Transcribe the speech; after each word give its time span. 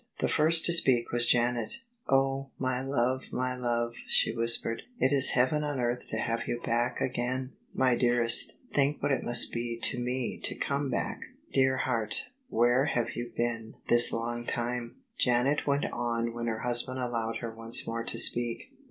The 0.19 0.27
first 0.27 0.65
to 0.65 0.73
speak 0.73 1.11
was 1.11 1.27
Janet." 1.27 1.83
Oh! 2.11 2.49
my 2.57 2.81
love, 2.83 3.21
my 3.31 3.55
love," 3.55 3.93
she 4.07 4.31
whispered," 4.33 4.81
it 4.99 5.11
is 5.13 5.29
heaven 5.33 5.63
on 5.63 5.79
earth 5.79 6.07
to 6.07 6.17
have 6.17 6.47
you 6.47 6.59
back 6.65 6.99
again!"" 6.99 7.51
My 7.85 7.95
dearest, 7.95 8.57
think 8.73 9.03
what 9.03 9.11
it 9.11 9.21
must 9.23 9.51
be 9.53 9.77
to 9.83 9.99
me 9.99 10.39
to 10.41 10.55
come 10.55 10.89
back!" 10.89 11.19
"Dear 11.53 11.77
heart, 11.77 12.29
where 12.49 12.85
have 12.85 13.11
you 13.15 13.31
been 13.37 13.75
this 13.89 14.11
long 14.11 14.43
time?" 14.47 14.95
Janet 15.19 15.67
went 15.67 15.85
on 15.93 16.33
when 16.33 16.47
her 16.47 16.61
husband 16.61 16.97
allowed 16.99 17.35
her 17.41 17.53
once 17.53 17.85
more 17.87 18.03
to 18.05 18.17
speak. 18.17 18.71